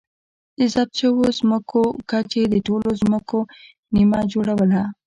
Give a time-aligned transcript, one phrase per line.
[0.57, 3.39] د ضبط شویو ځمکو کچې د ټولو ځمکو
[3.93, 4.81] نییمه جوړوله